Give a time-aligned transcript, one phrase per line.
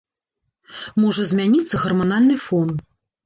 [1.03, 2.73] Можа змяніцца гарманальны фон.